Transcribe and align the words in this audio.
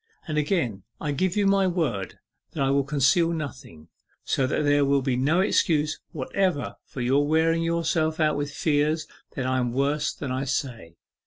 And 0.27 0.35
again 0.39 0.81
I 0.99 1.11
give 1.11 1.37
you 1.37 1.45
my 1.45 1.67
word 1.67 2.17
that 2.53 2.63
I 2.63 2.71
will 2.71 2.83
conceal 2.83 3.29
nothing 3.31 3.89
so 4.23 4.47
that 4.47 4.63
there 4.63 4.83
will 4.83 5.03
be 5.03 5.15
no 5.15 5.41
excuse 5.41 5.99
whatever 6.11 6.77
for 6.87 7.01
your 7.01 7.27
wearing 7.27 7.61
yourself 7.61 8.19
out 8.19 8.35
with 8.35 8.49
fears 8.51 9.05
that 9.35 9.45
I 9.45 9.59
am 9.59 9.73
worse 9.73 10.11
than 10.11 10.31
I 10.31 10.45
say. 10.45 10.95